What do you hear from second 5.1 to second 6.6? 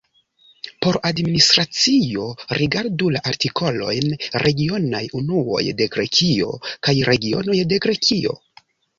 unuoj de Grekio